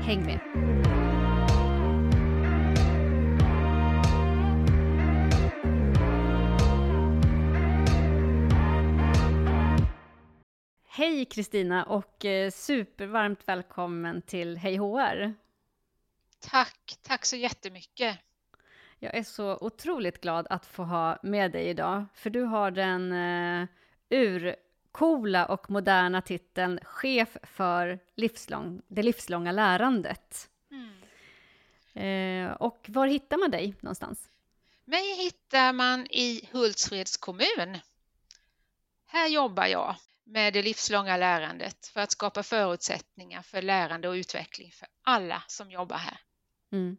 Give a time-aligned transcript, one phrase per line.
[0.00, 0.40] Häng med!
[10.88, 15.34] Hej Kristina och eh, supervarmt välkommen till Hej HR!
[16.40, 18.18] Tack, tack så jättemycket!
[18.98, 23.12] Jag är så otroligt glad att få ha med dig idag, för du har den
[23.12, 23.66] uh,
[24.88, 30.50] urcoola och moderna titeln Chef för livslång, det livslånga lärandet.
[30.70, 32.46] Mm.
[32.46, 34.28] Uh, och var hittar man dig någonstans?
[34.84, 37.78] Mig hittar man i Hultsfreds kommun.
[39.06, 44.72] Här jobbar jag med det livslånga lärandet för att skapa förutsättningar för lärande och utveckling
[44.72, 46.20] för alla som jobbar här.
[46.72, 46.96] Mm.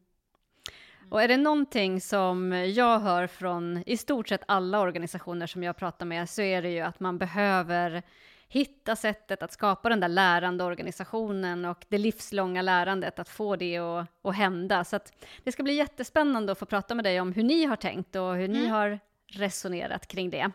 [1.09, 5.77] Och är det någonting som jag hör från i stort sett alla organisationer som jag
[5.77, 8.03] pratar med så är det ju att man behöver
[8.47, 13.77] hitta sättet att skapa den där lärande organisationen och det livslånga lärandet, att få det
[13.77, 14.83] att, att hända.
[14.83, 17.75] Så att det ska bli jättespännande att få prata med dig om hur ni har
[17.75, 18.61] tänkt och hur mm.
[18.61, 20.51] ni har resonerat kring det.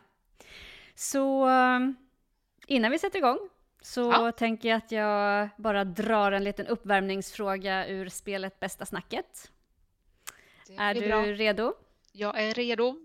[0.95, 1.49] Så
[2.67, 3.39] innan vi sätter igång
[3.81, 4.33] så ja.
[4.33, 9.51] tänker jag att jag bara drar en liten uppvärmningsfråga ur spelet Bästa snacket.
[10.79, 11.23] Är du bra.
[11.23, 11.75] redo?
[12.13, 12.97] Jag är redo.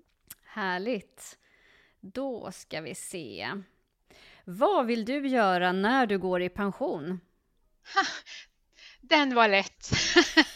[0.46, 1.38] Härligt.
[2.00, 3.52] Då ska vi se.
[4.44, 7.20] Vad vill du göra när du går i pension?
[7.96, 8.02] Ha,
[9.02, 9.90] den var lätt.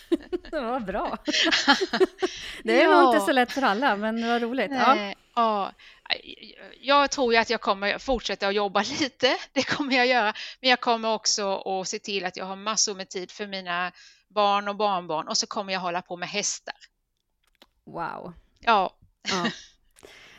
[0.52, 1.18] det var bra.
[2.64, 3.02] det är ja.
[3.02, 4.72] nog inte så lätt för alla, men det var roligt.
[4.72, 5.72] Nej, ja.
[6.16, 6.20] ja.
[6.82, 10.34] Jag tror ju att jag kommer fortsätta att jobba lite, det kommer jag göra.
[10.62, 13.92] Men jag kommer också att se till att jag har massor med tid för mina
[14.28, 16.76] barn och barnbarn och så kommer jag hålla på med hästar.
[17.86, 18.34] Wow.
[18.60, 18.96] Ja.
[19.30, 19.52] ja.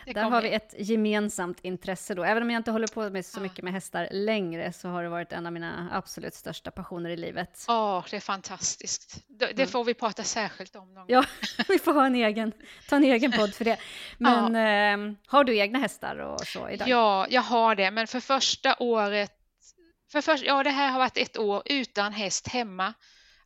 [0.15, 2.25] Där har vi ett gemensamt intresse då.
[2.25, 5.09] Även om jag inte håller på med så mycket med hästar längre så har det
[5.09, 7.65] varit en av mina absolut största passioner i livet.
[7.69, 9.25] Ja, oh, det är fantastiskt.
[9.29, 11.25] Det, det får vi prata särskilt om någon Ja,
[11.69, 12.53] vi får ha en egen,
[12.89, 13.79] ta en egen podd för det.
[14.19, 15.11] Men ja.
[15.11, 16.89] eh, har du egna hästar och så idag?
[16.89, 19.33] Ja, jag har det, men för första året
[20.13, 22.95] för först, ja, det här har varit ett år utan häst hemma.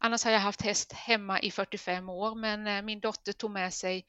[0.01, 3.75] Annars har jag haft häst hemma i 45 år, men eh, min dotter tog med
[3.75, 4.07] sig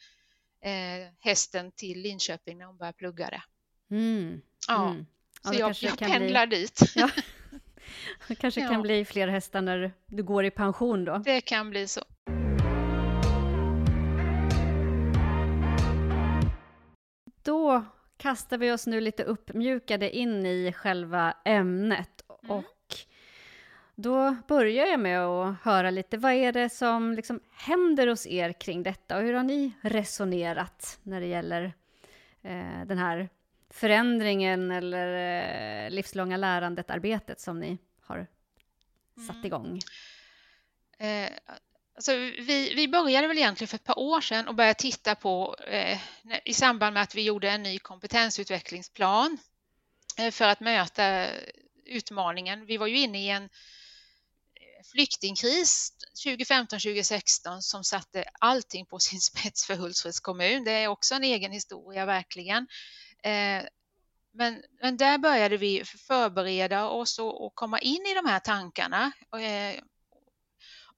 [0.62, 3.42] eh, hästen till Linköping när hon började plugga det.
[3.96, 4.42] Mm.
[4.68, 4.92] Ja.
[4.92, 5.06] Mm.
[5.44, 6.58] så jag, jag pendlar bli...
[6.58, 6.82] dit.
[6.96, 7.10] Ja.
[8.28, 8.70] Det kanske ja.
[8.70, 11.18] kan bli fler hästar när du går i pension då?
[11.18, 12.02] Det kan bli så.
[17.44, 17.86] Då
[18.18, 22.22] kastar vi oss nu lite uppmjukade in i själva ämnet.
[22.44, 22.56] Mm.
[22.56, 22.64] Och
[24.02, 28.54] då börjar jag med att höra lite, vad är det som liksom händer hos er
[28.54, 31.64] kring detta och hur har ni resonerat när det gäller
[32.42, 33.30] eh, den här
[33.70, 35.08] förändringen eller
[35.86, 38.28] eh, livslånga lärandet-arbetet som ni har
[39.28, 39.46] satt mm.
[39.46, 39.80] igång?
[40.98, 41.30] Eh,
[41.96, 45.56] alltså vi, vi började väl egentligen för ett par år sedan och började titta på
[45.68, 46.00] eh,
[46.46, 49.38] i samband med att vi gjorde en ny kompetensutvecklingsplan
[50.20, 51.28] eh, för att möta
[51.86, 52.66] utmaningen.
[52.66, 53.50] Vi var ju inne i en
[54.84, 55.94] flyktingkris
[56.26, 60.64] 2015-2016 som satte allting på sin spets för Hultsfreds kommun.
[60.64, 62.68] Det är också en egen historia verkligen.
[63.24, 63.64] Eh,
[64.34, 69.12] men, men där började vi förbereda oss och, och komma in i de här tankarna.
[69.34, 69.84] Eh,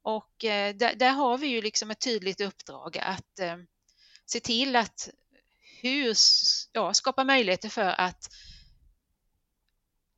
[0.04, 3.40] och eh, där, där, har vi ju liksom ett tydligt uppdrag att
[4.26, 5.10] se till att
[5.82, 6.16] hur,
[6.72, 8.30] ja, skapa möjligheter för att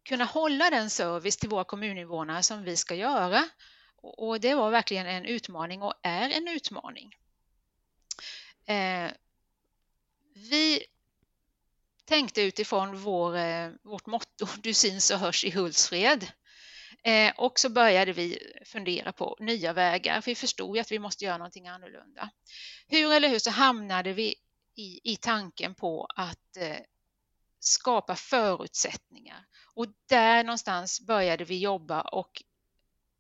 [0.04, 3.50] kunna hålla den service till våra kommuninvånare som vi ska göra.
[4.02, 7.16] Och det var verkligen en utmaning och är en utmaning.
[8.66, 9.12] Eh,
[10.34, 10.84] vi
[12.06, 16.28] tänkte utifrån vår, eh, vårt motto Du syns och hörs i Hultsfred.
[17.04, 21.26] Eh, och så började vi fundera på nya vägar, för vi förstod att vi måste
[21.26, 22.30] göra någonting annorlunda.
[22.88, 24.36] Hur eller hur så hamnade vi
[24.76, 26.78] i, i tanken på att eh,
[27.64, 29.46] skapa förutsättningar.
[29.74, 32.44] Och där någonstans började vi jobba och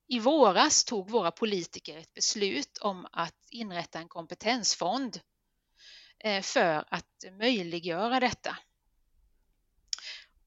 [0.07, 5.19] i våras tog våra politiker ett beslut om att inrätta en kompetensfond
[6.19, 8.57] eh, för att möjliggöra detta.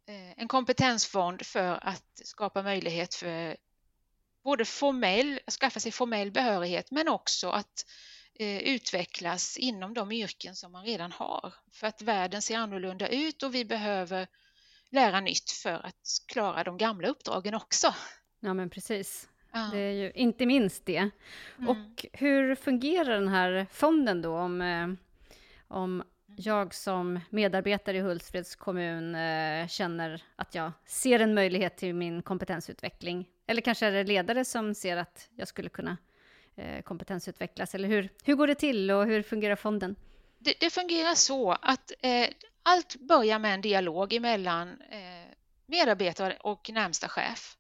[0.06, 3.56] Eh, en kompetensfond för att skapa möjlighet för
[4.43, 10.72] både formell, skaffa sig formell behörighet men också att eh, utvecklas inom de yrken som
[10.72, 11.54] man redan har.
[11.72, 14.26] För att världen ser annorlunda ut och vi behöver
[14.90, 17.94] lära nytt för att klara de gamla uppdragen också.
[18.40, 19.28] Ja men precis.
[19.52, 19.68] Ja.
[19.72, 21.10] Det är ju inte minst det.
[21.58, 21.68] Mm.
[21.68, 24.88] Och hur fungerar den här fonden då om, eh,
[25.68, 26.02] om
[26.36, 32.22] jag som medarbetare i Hultsfreds kommun eh, känner att jag ser en möjlighet till min
[32.22, 33.28] kompetensutveckling?
[33.46, 35.96] Eller kanske är det ledare som ser att jag skulle kunna eh,
[36.56, 37.75] Eh, kompetensutvecklas?
[37.75, 39.97] Eller hur, hur går det till och hur fungerar fonden?
[40.38, 42.29] Det, det fungerar så att eh,
[42.62, 45.32] allt börjar med en dialog emellan eh,
[45.67, 47.56] medarbetare och närmsta chef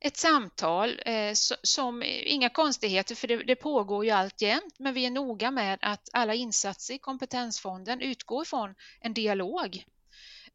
[0.00, 1.32] ett samtal eh,
[1.62, 5.78] som eh, inga konstigheter för det, det pågår ju alltjämt men vi är noga med
[5.82, 9.84] att alla insatser i kompetensfonden utgår från en dialog.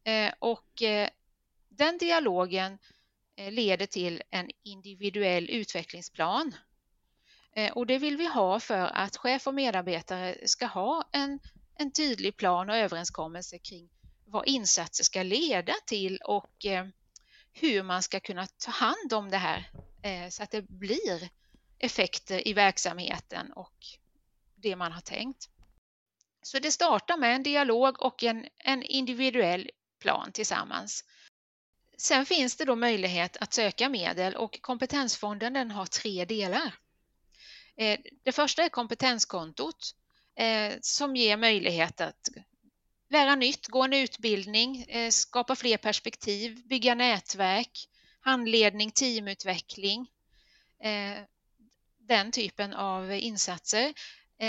[0.04, 1.08] Eh, och eh,
[1.68, 2.78] den dialogen
[3.36, 6.54] eh, leder till en individuell utvecklingsplan.
[7.56, 11.38] Eh, och det vill vi ha för att chef och medarbetare ska ha en,
[11.78, 13.88] en tydlig plan och överenskommelse kring
[14.24, 16.86] vad insatser ska leda till och eh,
[17.52, 19.70] hur man ska kunna ta hand om det här
[20.02, 21.28] eh, så att det blir
[21.78, 23.76] effekter i verksamheten och
[24.54, 25.48] det man har tänkt.
[26.42, 29.70] Så det startar med en dialog och en, en individuell
[30.00, 31.04] plan tillsammans.
[31.98, 36.74] Sen finns det då möjlighet att söka medel och kompetensfonden den har tre delar.
[37.76, 39.94] Eh, det första är kompetenskontot
[40.36, 42.28] eh, som ger möjlighet att
[43.10, 47.88] lära nytt, gå en utbildning, eh, skapa fler perspektiv, bygga nätverk,
[48.20, 50.10] handledning, teamutveckling.
[51.98, 53.94] Den typen av insatser.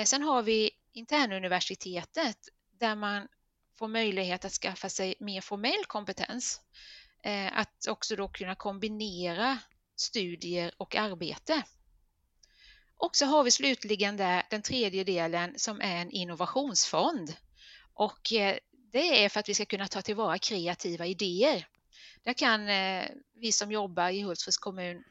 [0.05, 2.37] Sen har vi internuniversitetet
[2.71, 3.27] där man
[3.79, 6.61] får möjlighet att skaffa sig mer formell kompetens.
[7.51, 9.59] Att också då kunna kombinera
[9.95, 11.63] studier och arbete.
[12.97, 17.35] Och så har vi slutligen där den tredje delen som är en innovationsfond
[17.93, 18.57] och eh,
[18.91, 21.67] det är för att vi ska kunna ta tillvara kreativa idéer.
[22.23, 25.03] Där kan eh, vi som jobbar i Hultsfreds kommun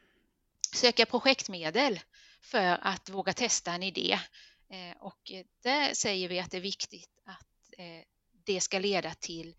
[0.74, 2.00] söka projektmedel
[2.40, 4.18] för att våga testa en idé.
[4.70, 5.32] Eh, och
[5.62, 7.46] där säger vi att det är viktigt att
[8.44, 9.54] det ska leda till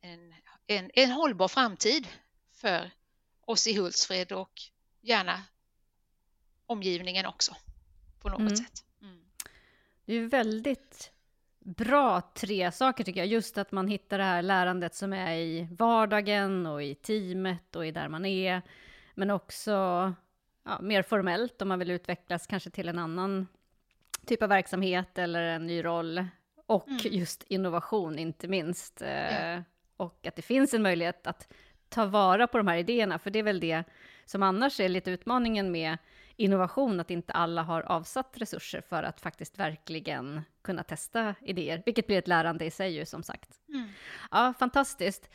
[0.00, 0.34] en,
[0.66, 2.08] en, en hållbar framtid
[2.52, 2.90] för
[3.40, 4.52] oss i Hultsfred och
[5.00, 5.42] gärna
[6.68, 7.54] omgivningen också
[8.20, 8.56] på något mm.
[8.56, 8.84] sätt.
[9.02, 9.20] Mm.
[10.04, 11.12] Det är väldigt
[11.58, 13.26] bra tre saker tycker jag.
[13.26, 17.86] Just att man hittar det här lärandet som är i vardagen och i teamet och
[17.86, 18.62] i där man är.
[19.14, 19.72] Men också
[20.64, 23.46] ja, mer formellt om man vill utvecklas kanske till en annan
[24.26, 26.24] typ av verksamhet eller en ny roll.
[26.66, 27.00] Och mm.
[27.02, 29.00] just innovation inte minst.
[29.00, 29.06] Ja.
[29.06, 29.60] Eh,
[29.96, 31.52] och att det finns en möjlighet att
[31.88, 33.84] ta vara på de här idéerna, för det är väl det
[34.24, 35.98] som annars är lite utmaningen med
[36.38, 42.06] innovation, att inte alla har avsatt resurser för att faktiskt verkligen kunna testa idéer, vilket
[42.06, 43.60] blir ett lärande i sig ju som sagt.
[43.68, 43.88] Mm.
[44.30, 45.30] Ja, fantastiskt.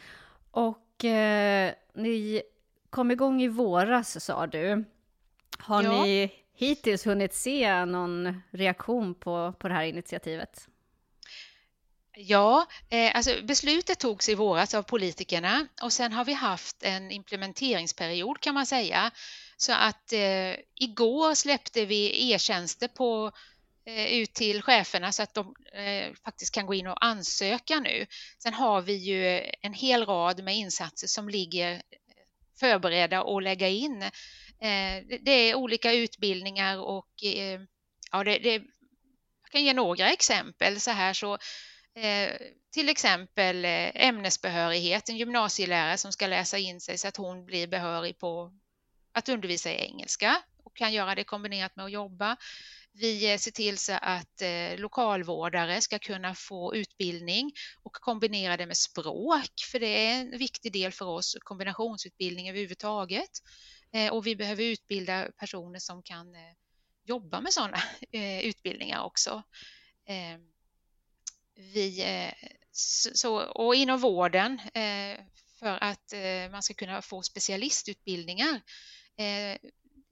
[0.51, 2.41] Och eh, ni
[2.89, 4.85] kom igång i våras sa du.
[5.57, 6.03] Har ja.
[6.03, 10.67] ni hittills hunnit se någon reaktion på, på det här initiativet?
[12.15, 17.11] Ja, eh, alltså beslutet togs i våras av politikerna och sen har vi haft en
[17.11, 19.11] implementeringsperiod kan man säga
[19.63, 23.31] så att eh, igår släppte vi e-tjänster på
[23.85, 28.05] eh, ut till cheferna så att de eh, faktiskt kan gå in och ansöka nu.
[28.37, 31.81] Sen har vi ju en hel rad med insatser som ligger
[32.59, 34.01] förberedda att lägga in.
[34.61, 37.61] Eh, det är olika utbildningar och eh,
[38.11, 38.53] ja, det, det,
[39.43, 41.33] jag kan ge några exempel så här så
[41.95, 42.31] eh,
[42.73, 43.65] till exempel
[43.95, 48.51] ämnesbehörighet, en gymnasielärare som ska läsa in sig så att hon blir behörig på
[49.13, 52.37] att undervisa i engelska och kan göra det kombinerat med att jobba.
[52.95, 57.51] Vi eh, ser till så att eh, lokalvårdare ska kunna få utbildning
[57.83, 63.29] och kombinera det med språk, för det är en viktig del för oss, kombinationsutbildning överhuvudtaget.
[63.93, 66.35] Eh, och vi behöver utbilda personer som kan
[67.03, 67.77] jobba med sådana
[68.41, 69.43] utbildningar också.
[71.55, 72.03] Vi,
[72.71, 74.61] så, och inom vården
[75.59, 76.13] för att
[76.51, 78.61] man ska kunna få specialistutbildningar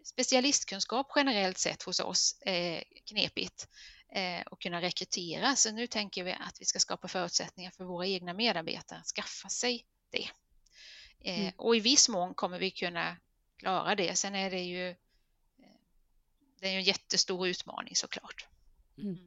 [0.04, 3.68] specialistkunskap generellt sett hos oss är knepigt
[4.16, 5.56] eh, att kunna rekrytera.
[5.56, 9.50] Så nu tänker vi att vi ska skapa förutsättningar för våra egna medarbetare att skaffa
[9.50, 10.30] sig det.
[11.20, 11.54] Eh, mm.
[11.58, 13.18] Och i viss mån kommer vi kunna
[13.58, 14.18] klara det.
[14.18, 14.96] Sen är det ju
[16.60, 18.48] det är en jättestor utmaning såklart.
[18.98, 19.18] Mm.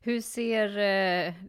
[0.00, 0.68] Hur ser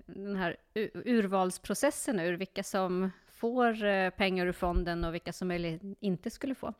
[0.05, 0.57] den här
[0.93, 2.33] urvalsprocessen ur?
[2.33, 6.73] Vilka som får pengar ur fonden och vilka som möjligen inte skulle få?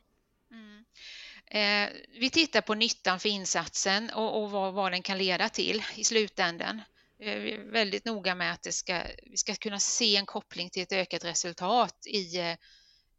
[1.54, 5.82] Eh, vi tittar på nyttan för insatsen och, och vad, vad, den kan leda till
[5.96, 6.82] i slutändan.
[7.18, 10.70] Eh, vi är väldigt noga med att det ska, vi ska kunna se en koppling
[10.70, 12.56] till ett ökat resultat i, eh,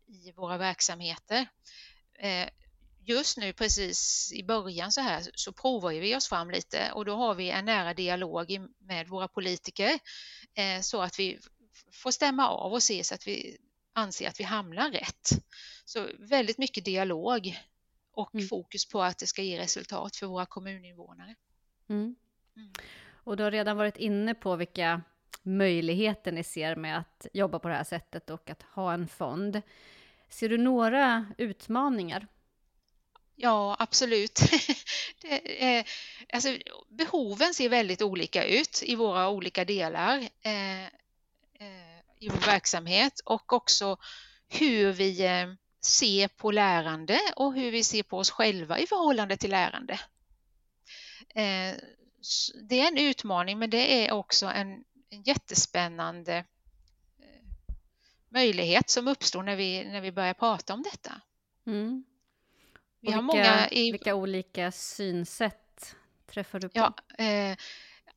[0.07, 1.47] i våra verksamheter.
[2.19, 2.49] Eh,
[3.05, 7.15] just nu precis i början så här så provar vi oss fram lite och då
[7.15, 9.99] har vi en nära dialog med våra politiker
[10.55, 11.39] eh, så att vi
[11.91, 13.57] får stämma av och se så att vi
[13.93, 15.29] anser att vi hamnar rätt.
[15.85, 17.57] Så väldigt mycket dialog
[18.13, 18.47] och mm.
[18.47, 21.35] fokus på att det ska ge resultat för våra kommuninvånare.
[21.89, 22.15] Mm.
[22.55, 22.71] Mm.
[23.23, 25.01] Och du har redan varit inne på vilka
[25.43, 29.61] möjligheter ni ser med att jobba på det här sättet och att ha en fond.
[30.29, 32.27] Ser du några utmaningar?
[33.35, 34.39] Ja, absolut.
[35.59, 35.87] är,
[36.33, 36.57] alltså,
[36.89, 43.53] behoven ser väldigt olika ut i våra olika delar eh, eh, i vår verksamhet och
[43.53, 43.97] också
[44.49, 45.53] hur vi eh,
[45.85, 49.99] ser på lärande och hur vi ser på oss själva i förhållande till lärande.
[51.29, 51.75] Eh,
[52.63, 54.83] det är en utmaning men det är också en,
[55.25, 56.35] jättespännande
[57.19, 57.75] eh,
[58.29, 61.21] möjlighet som uppstår när vi, när vi börjar prata om detta.
[61.65, 62.03] Mm.
[62.99, 66.79] Vi har vilka, många i, vilka olika synsätt träffar du på?
[66.79, 67.57] Ja, eh,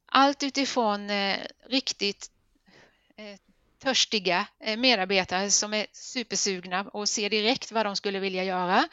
[0.07, 1.11] allt utifrån
[1.67, 2.31] riktigt
[3.79, 8.89] törstiga eh, medarbetare som är supersugna och ser direkt vad de skulle vilja göra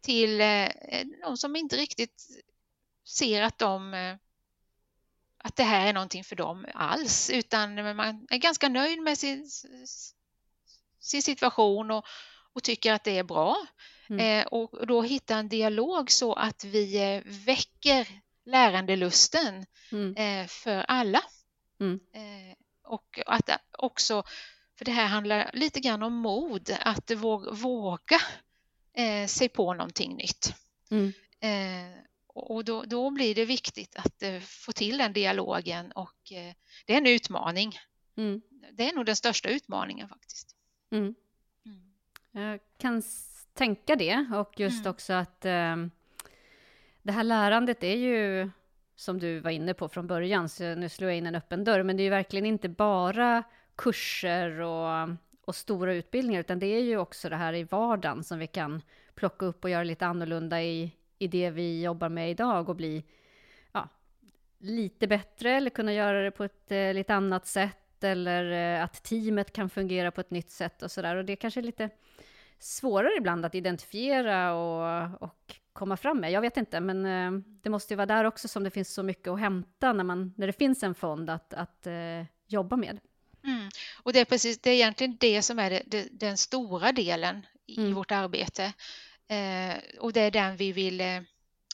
[0.00, 0.68] till eh,
[1.22, 2.28] de som inte riktigt
[3.04, 4.16] ser att de eh,
[5.44, 9.50] att det här är någonting för dem alls utan man är ganska nöjd med sin,
[11.00, 12.04] sin situation och,
[12.52, 13.66] och tycker att det är bra.
[14.08, 14.40] Mm.
[14.40, 18.08] Eh, och då hitta en dialog så att vi väcker
[18.44, 20.16] lärandelusten mm.
[20.16, 21.22] eh, för alla.
[21.80, 22.00] Mm.
[22.14, 23.50] Eh, och att
[23.82, 24.22] också,
[24.78, 27.10] för det här handlar lite grann om mod, att
[27.52, 28.20] våga
[28.94, 30.54] eh, sig på någonting nytt.
[30.90, 31.12] Mm.
[31.40, 36.54] Eh, och då, då, blir det viktigt att eh, få till den dialogen och eh,
[36.86, 37.78] det är en utmaning.
[38.16, 38.42] Mm.
[38.72, 40.56] Det är nog den största utmaningen faktiskt.
[40.90, 41.14] Mm.
[41.66, 41.92] mm.
[42.32, 43.02] Jag kan
[43.54, 44.90] tänka det och just mm.
[44.90, 45.76] också att eh,
[47.02, 48.50] det här lärandet är ju
[48.96, 51.82] som du var inne på från början, så nu slår jag in en öppen dörr,
[51.82, 53.42] men det är ju verkligen inte bara
[53.82, 55.08] kurser och,
[55.44, 58.82] och stora utbildningar, utan det är ju också det här i vardagen som vi kan
[59.14, 63.04] plocka upp och göra lite annorlunda i, i det vi jobbar med idag och bli
[63.72, 63.88] ja,
[64.58, 69.02] lite bättre eller kunna göra det på ett eh, lite annat sätt eller eh, att
[69.02, 71.16] teamet kan fungera på ett nytt sätt och sådär.
[71.16, 71.90] Och det kanske är lite
[72.58, 76.32] svårare ibland att identifiera och, och komma fram med.
[76.32, 79.02] Jag vet inte, men eh, det måste ju vara där också som det finns så
[79.02, 83.00] mycket att hämta när, man, när det finns en fond att, att eh, jobba med.
[83.44, 83.70] Mm.
[83.94, 87.46] Och det är precis, det är egentligen det som är det, det, den stora delen
[87.66, 87.94] i mm.
[87.94, 88.72] vårt arbete.
[89.28, 91.20] Eh, och det är den vi vill eh,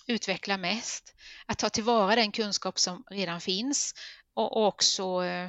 [0.07, 1.15] utveckla mest.
[1.47, 3.95] Att ta tillvara den kunskap som redan finns
[4.35, 5.49] och, och också eh,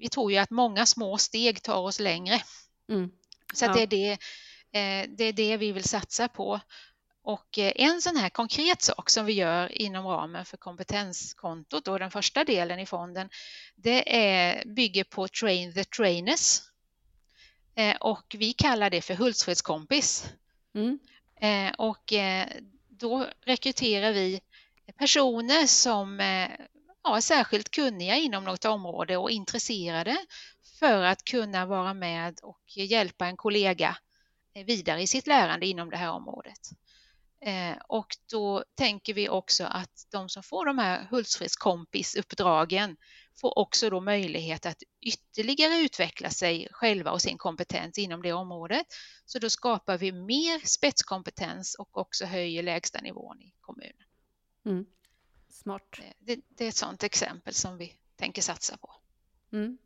[0.00, 2.42] vi tror ju att många små steg tar oss längre.
[2.88, 3.10] Mm.
[3.54, 3.72] Så ja.
[3.72, 4.12] det, är det,
[4.72, 6.60] eh, det är det vi vill satsa på.
[7.22, 11.98] Och eh, en sån här konkret sak som vi gör inom ramen för kompetenskontot och
[11.98, 13.28] den första delen i fonden,
[13.76, 16.60] det är, bygger på Train the Trainers.
[17.74, 20.26] Eh, och vi kallar det för Hultsfredskompis.
[20.74, 20.98] Mm.
[21.40, 22.12] Eh, och
[22.88, 24.40] då rekryterar vi
[24.98, 26.20] personer som
[27.02, 30.16] ja, är särskilt kunniga inom något område och intresserade
[30.78, 33.96] för att kunna vara med och hjälpa en kollega
[34.66, 36.70] vidare i sitt lärande inom det här området.
[37.40, 42.96] Eh, och då tänker vi också att de som får de här Hultsfreds kompisuppdragen
[43.40, 48.86] får också då möjlighet att ytterligare utveckla sig själva och sin kompetens inom det området.
[49.24, 54.06] Så då skapar vi mer spetskompetens och också höjer lägsta nivån i kommunen.
[54.66, 54.86] Mm.
[55.48, 56.00] Smart.
[56.18, 58.90] Det, det, är ett sådant exempel som vi tänker satsa på.
[59.52, 59.78] Mm.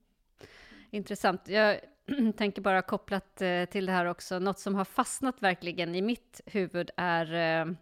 [0.91, 1.49] Intressant.
[1.49, 1.81] Jag
[2.37, 6.41] tänker bara kopplat eh, till det här också, något som har fastnat verkligen i mitt
[6.47, 7.75] huvud är eh,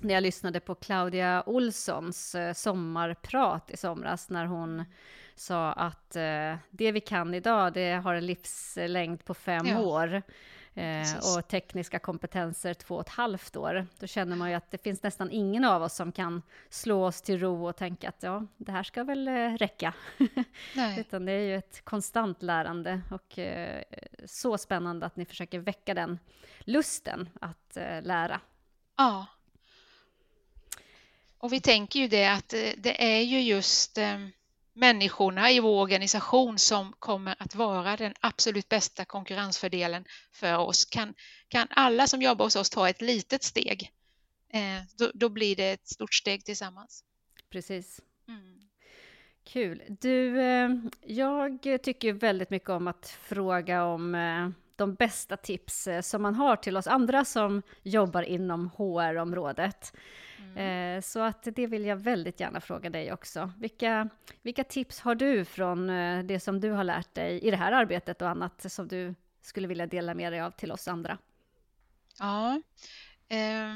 [0.00, 4.84] när jag lyssnade på Claudia Olssons eh, sommarprat i somras när hon
[5.34, 6.10] sa att
[6.70, 9.80] det vi kan idag, det har en livslängd på fem ja.
[9.80, 10.22] år.
[10.74, 13.86] Eh, och tekniska kompetenser två och ett halvt år.
[13.98, 17.22] Då känner man ju att det finns nästan ingen av oss som kan slå oss
[17.22, 19.94] till ro och tänka att ja, det här ska väl eh, räcka.
[20.98, 23.82] Utan det är ju ett konstant lärande och eh,
[24.24, 26.18] så spännande att ni försöker väcka den
[26.60, 28.40] lusten att eh, lära.
[28.96, 29.26] Ja.
[31.38, 34.18] Och vi tänker ju det att eh, det är ju just eh,
[34.72, 40.84] människorna i vår organisation som kommer att vara den absolut bästa konkurrensfördelen för oss.
[40.84, 41.14] Kan,
[41.48, 43.92] kan alla som jobbar hos oss ta ett litet steg
[44.96, 47.04] då, då, blir det ett stort steg tillsammans.
[47.50, 48.00] Precis.
[48.28, 48.58] Mm.
[49.44, 49.82] Kul.
[49.88, 56.00] Du, eh, jag tycker väldigt mycket om att fråga om eh, de bästa tips eh,
[56.00, 59.92] som man har till oss andra som jobbar inom HR-området.
[60.56, 61.02] Mm.
[61.02, 63.52] Så att det vill jag väldigt gärna fråga dig också.
[63.58, 64.08] Vilka,
[64.42, 65.86] vilka tips har du från
[66.26, 69.68] det som du har lärt dig i det här arbetet och annat som du skulle
[69.68, 71.18] vilja dela med dig av till oss andra?
[72.18, 72.60] Ja,
[73.28, 73.74] eh,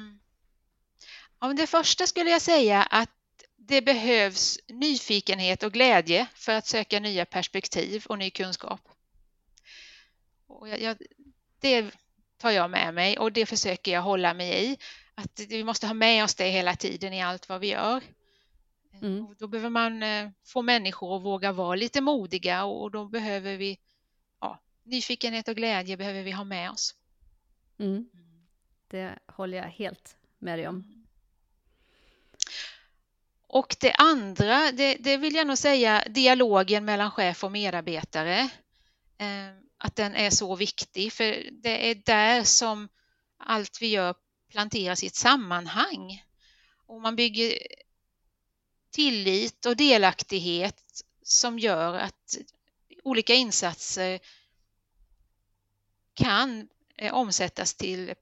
[1.41, 3.11] ja det första skulle jag säga att
[3.57, 8.81] det behövs nyfikenhet och glädje för att söka nya perspektiv och ny kunskap.
[10.47, 10.97] Och jag, jag,
[11.61, 11.91] det
[12.39, 14.77] tar jag med mig och det försöker jag hålla mig i.
[15.19, 18.03] Att vi måste ha med oss det hela tiden i allt vad vi gör.
[19.03, 19.35] Mm.
[19.39, 23.79] då behöver man eh, få människor att våga vara lite modiga och då behöver vi
[24.41, 26.95] ja, nyfikenhet och glädje behöver vi ha med oss.
[27.79, 28.09] Mm.
[28.89, 31.07] Det håller jag helt med dig om.
[33.47, 38.41] Och det andra, det, det, vill jag nog säga, dialogen mellan chef och medarbetare.
[39.19, 42.89] Eh, att den är så viktig, för det är där som
[43.39, 44.15] allt vi gör
[44.49, 46.25] planteras i ett sammanhang.
[46.87, 47.59] Och man bygger
[48.91, 52.38] tillit och delaktighet som gör att
[53.03, 54.21] olika insatser
[56.15, 58.15] kan eh, omsättas till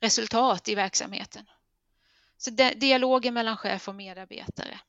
[0.00, 1.46] resultat i verksamheten.
[2.36, 4.80] Så dialogen mellan chef och medarbetare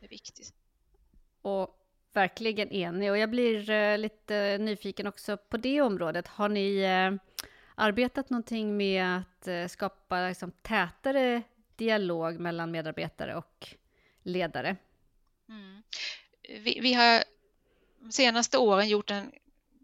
[0.00, 0.46] är viktig.
[1.42, 1.78] Och
[2.12, 3.10] verkligen enig.
[3.10, 6.26] Och jag blir eh, lite nyfiken också på det området.
[6.26, 7.31] Har ni eh,
[7.74, 11.42] arbetat någonting med att eh, skapa liksom, tätare
[11.76, 13.68] dialog mellan medarbetare och
[14.22, 14.76] ledare?
[15.48, 15.82] Mm.
[16.48, 17.24] Vi, vi, har
[18.00, 19.32] de senaste åren gjort en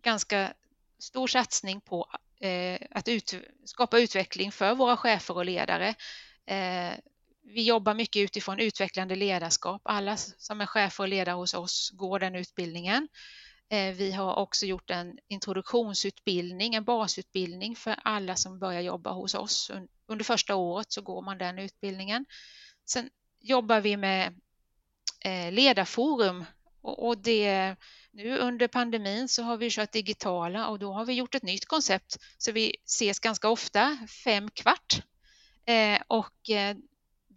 [0.03, 0.53] ganska
[0.99, 2.07] stor satsning på
[2.41, 5.95] eh, att ut, skapa utveckling för våra chefer och ledare.
[6.47, 6.93] Eh,
[7.43, 9.83] vi jobbar mycket utifrån utvecklande ledarskap.
[9.85, 13.09] Alla som är chefer och ledare hos oss går den utbildningen.
[13.71, 19.35] Eh, vi har också gjort en introduktionsutbildning, en basutbildning för alla som börjar jobba hos
[19.35, 19.71] oss.
[20.07, 22.27] Under första året så går man den utbildningen.
[22.85, 24.41] Sen jobbar vi med
[25.25, 26.45] eh, ledarforum
[26.81, 27.77] och det,
[28.11, 31.67] nu under pandemin så har vi kört digitala och då har vi gjort ett nytt
[31.67, 35.03] koncept så vi ses ganska ofta, fem kvart.
[35.65, 36.51] Eh, och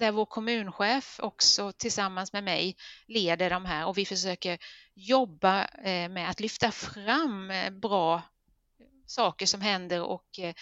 [0.02, 2.76] där vår kommunchef också tillsammans med mig
[3.08, 4.58] leder de här och vi försöker
[4.94, 8.22] jobba eh, med att lyfta fram eh, bra
[9.06, 10.54] saker som händer och eh,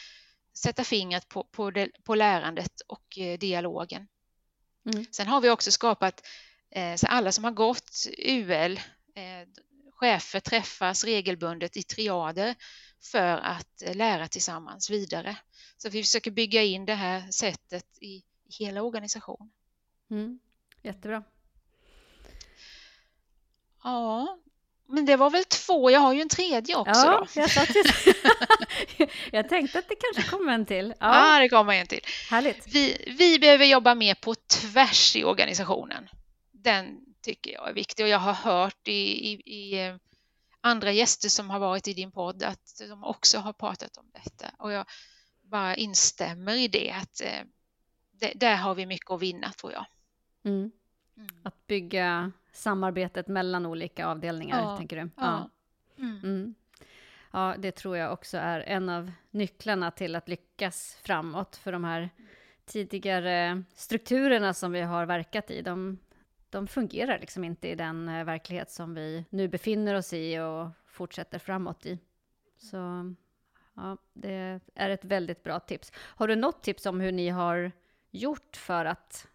[0.54, 4.08] sätta fingret på, på, det, på lärandet och dialogen.
[4.94, 5.06] Mm.
[5.12, 6.28] Sen har vi också skapat,
[6.96, 8.80] så alla som har gått UL,
[9.92, 12.56] chefer träffas regelbundet i triader
[13.12, 15.38] för att lära tillsammans vidare.
[15.78, 19.52] Så vi försöker bygga in det här sättet i hela organisationen.
[20.12, 20.40] Mm.
[20.84, 21.24] Jättebra.
[23.84, 24.40] Ja,
[24.88, 25.92] men det var väl två.
[25.92, 27.02] Jag har ju en tredje också.
[27.06, 27.42] Ja, då.
[27.42, 27.50] Jag,
[29.32, 30.94] jag tänkte att det kanske kommer en till.
[31.00, 32.02] Ja, ja det kommer en till.
[32.30, 32.68] Härligt.
[32.68, 36.10] Vi, vi behöver jobba mer på tvärs i organisationen.
[36.52, 39.96] Den tycker jag är viktig och jag har hört i, i, i eh,
[40.62, 44.52] andra gäster som har varit i din podd att de också har pratat om detta
[44.58, 44.86] och jag
[45.44, 47.44] bara instämmer i det att eh,
[48.20, 49.86] det, där har vi mycket att vinna tror jag.
[50.44, 50.72] Mm.
[51.18, 51.30] Mm.
[51.44, 54.78] Att bygga samarbetet mellan olika avdelningar, ja.
[54.78, 55.10] tänker du?
[55.16, 55.50] Ja.
[55.98, 56.20] Mm.
[56.24, 56.56] mm.
[57.32, 61.84] ja, det tror jag också är en av nycklarna till att lyckas framåt, för de
[61.84, 62.10] här
[62.66, 66.00] tidigare strukturerna som vi har verkat i, de,
[66.50, 70.70] de fungerar liksom inte i den eh, verklighet som vi nu befinner oss i och
[70.86, 72.00] fortsätter framåt i.
[72.58, 73.14] Så
[73.74, 75.92] ja, det är ett väldigt bra tips.
[75.96, 77.72] Har du något tips om hur ni har
[78.12, 79.28] gjort för att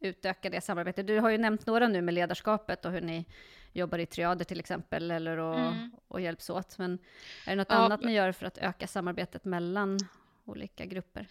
[0.00, 1.06] utöka det samarbetet?
[1.06, 3.24] Du har ju nämnt några nu med ledarskapet och hur ni
[3.72, 5.90] jobbar i triader till exempel, eller och, mm.
[6.08, 6.78] och hjälps åt.
[6.78, 6.98] Men
[7.46, 9.98] är det något ja, annat ni gör för att öka samarbetet mellan
[10.44, 11.26] olika grupper?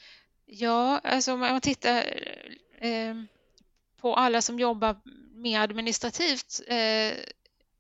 [0.46, 2.04] Ja, alltså om man tittar
[2.78, 3.16] eh,
[3.98, 4.96] på alla som jobbar
[5.32, 7.14] mer administrativt eh,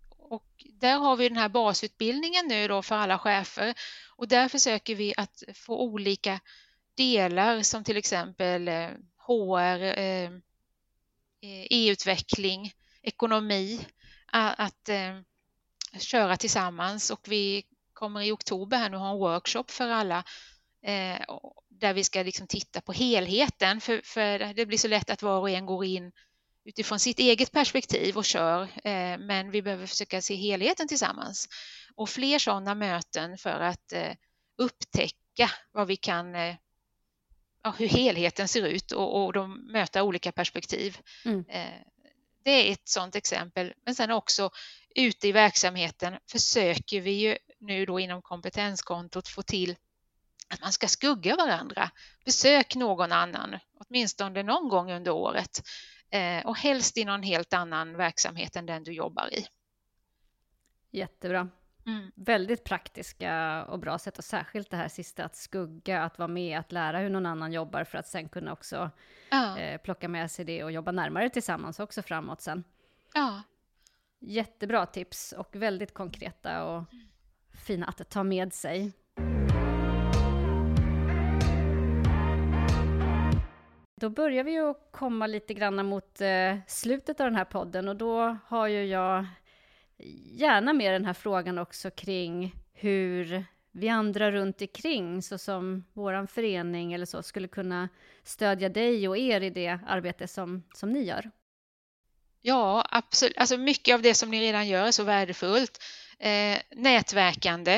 [0.10, 3.74] och där har vi den här basutbildningen nu då för alla chefer
[4.16, 6.39] och där försöker vi att få olika
[6.95, 8.89] delar som till exempel eh,
[9.27, 10.32] HR, eh,
[11.41, 13.88] eh, e-utveckling, ekonomi
[14.32, 14.89] att
[15.99, 17.10] köra tillsammans.
[17.10, 20.23] Och vi kommer i oktober här nu ha en workshop för alla
[21.69, 23.82] där vi ska liksom titta på helheten.
[23.82, 26.12] För, för det blir så lätt att var och en går in
[26.65, 28.67] utifrån sitt eget perspektiv och kör
[29.17, 31.49] men vi behöver försöka se helheten tillsammans.
[31.95, 33.93] Och fler sådana möten för att
[34.58, 36.36] upptäcka vad vi kan
[37.63, 40.97] ja, hur helheten ser ut och, och de möter olika perspektiv.
[41.26, 41.45] Mm.
[41.49, 41.82] Eh,
[42.43, 43.73] det är ett sådant exempel.
[43.86, 44.49] Men sen också
[44.95, 49.76] ute i verksamheten försöker vi ju nu då inom kompetenskontot få till
[50.47, 51.91] att man ska skugga varandra.
[52.26, 55.63] Besök någon annan, åtminstone någon gång under året
[56.10, 59.47] eh, och helst i någon helt annan verksamhet än den du jobbar i.
[60.91, 61.49] Jättebra.
[61.86, 62.12] Mm.
[62.15, 66.60] Väldigt praktiska och bra sätt och särskilt det här sista att skugga, att vara med,
[66.60, 68.89] att lära hur någon annan jobbar för att sen kunna också
[69.32, 69.60] ja.
[69.60, 72.63] eh, plocka med sig det och jobba närmare tillsammans också framåt sen.
[73.13, 73.41] Ja.
[74.19, 76.84] Jättebra tips och väldigt konkreta och
[77.67, 78.93] fina att ta med sig.
[83.96, 87.96] Då börjar vi ju komma lite grann mot eh, slutet av den här podden och
[87.96, 89.26] då har ju jag
[90.32, 96.94] gärna med den här frågan också kring hur vi andra runt omkring, såsom vår förening
[96.94, 97.89] eller så, skulle kunna
[98.24, 101.32] stödja dig och er i det arbete som, som ni gör.
[102.42, 103.38] Ja, absolut.
[103.38, 105.84] Alltså mycket av det som ni redan gör är så värdefullt.
[106.20, 107.76] Eh, nätverkande,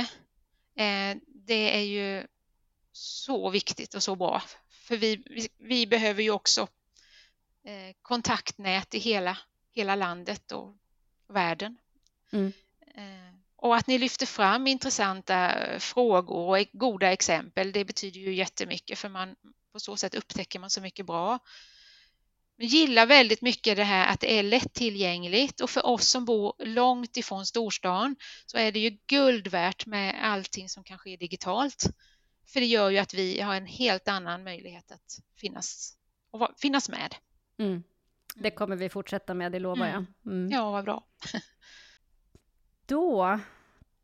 [0.76, 2.28] eh, det är ju
[2.92, 4.42] så viktigt och så bra.
[4.70, 6.68] För vi, vi, vi behöver ju också
[7.64, 9.38] eh, kontaktnät i hela,
[9.72, 10.76] hela landet och
[11.28, 11.78] världen.
[12.36, 12.54] Mm.
[12.96, 19.00] Eh, och att ni lyfter fram intressanta frågor och goda exempel, det betyder ju jättemycket
[19.00, 19.36] för man
[19.72, 21.40] på så sätt upptäcker man så mycket bra.
[22.58, 26.54] Jag gillar väldigt mycket det här att det är lättillgängligt och för oss som bor
[26.60, 31.86] långt ifrån storstan så är det ju guld värt med allting som kan ske digitalt.
[32.48, 35.98] För det gör ju att vi har en helt annan möjlighet att finnas,
[36.32, 37.16] och finnas med.
[37.58, 37.84] Mm.
[38.36, 39.96] Det kommer vi fortsätta med, det lovar jag.
[39.96, 40.08] Mm.
[40.26, 40.52] mm.
[40.52, 41.04] Ja, vad bra.
[42.86, 43.40] Då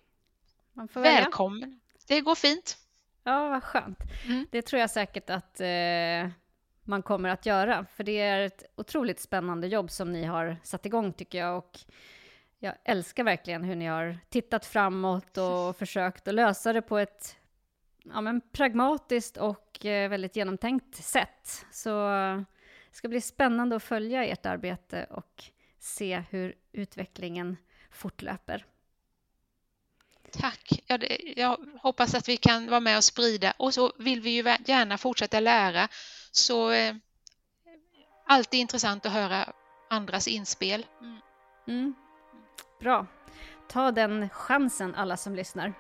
[0.95, 1.81] välkommen.
[2.07, 2.79] Det går fint.
[3.23, 3.99] Ja, vad skönt.
[4.27, 4.47] Mm.
[4.51, 6.31] Det tror jag säkert att eh,
[6.83, 10.87] man kommer att göra, för det är ett otroligt spännande jobb som ni har satt
[10.87, 11.59] igång tycker jag.
[11.59, 11.79] Och
[12.59, 17.37] jag älskar verkligen hur ni har tittat framåt och försökt att lösa det på ett
[18.05, 21.67] ja, men pragmatiskt och eh, väldigt genomtänkt sätt.
[21.71, 22.09] Så
[22.91, 27.57] det ska bli spännande att följa ert arbete och se hur utvecklingen
[27.91, 28.65] fortlöper.
[30.33, 30.83] Tack.
[30.87, 34.31] Ja, det, jag hoppas att vi kan vara med och sprida och så vill vi
[34.31, 35.89] ju gärna fortsätta lära.
[36.31, 36.95] Så eh,
[38.27, 39.53] alltid intressant att höra
[39.91, 40.87] andras inspel.
[41.01, 41.21] Mm.
[41.69, 41.95] Mm.
[42.81, 43.07] Bra.
[43.69, 45.73] Ta den chansen alla som lyssnar.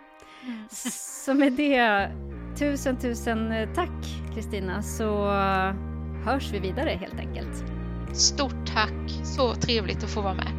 [0.42, 0.68] Mm.
[0.70, 2.10] Så med det,
[2.58, 5.30] tusen tusen tack Kristina, så
[6.24, 7.77] hörs vi vidare helt enkelt.
[8.12, 9.10] Stort tack!
[9.24, 10.52] Så trevligt att få vara med.